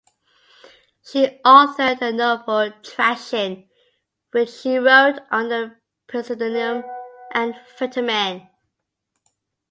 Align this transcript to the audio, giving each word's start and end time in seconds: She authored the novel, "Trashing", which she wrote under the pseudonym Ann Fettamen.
She 1.03 1.27
authored 1.45 1.99
the 1.99 2.11
novel, 2.11 2.71
"Trashing", 2.81 3.69
which 4.31 4.49
she 4.49 4.77
wrote 4.79 5.19
under 5.29 5.79
the 6.11 6.23
pseudonym 6.23 6.81
Ann 7.35 7.53
Fettamen. 7.77 8.49